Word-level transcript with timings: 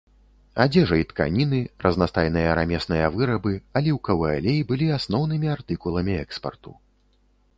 Адзежа 0.63 0.95
і 0.99 1.03
тканіны, 1.09 1.57
разнастайныя 1.85 2.55
рамесныя 2.61 3.11
вырабы, 3.17 3.53
аліўкавы 3.81 4.27
алей 4.39 4.59
былі 4.71 4.87
асноўнымі 4.97 5.47
артыкуламі 5.59 6.13
экспарту. 6.25 6.77